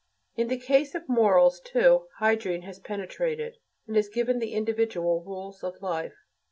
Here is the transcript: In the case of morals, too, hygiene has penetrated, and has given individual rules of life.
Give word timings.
In 0.35 0.47
the 0.47 0.57
case 0.57 0.95
of 0.95 1.07
morals, 1.07 1.59
too, 1.63 2.07
hygiene 2.17 2.63
has 2.63 2.79
penetrated, 2.79 3.57
and 3.85 3.95
has 3.95 4.09
given 4.09 4.41
individual 4.41 5.23
rules 5.23 5.63
of 5.63 5.79
life. 5.79 6.15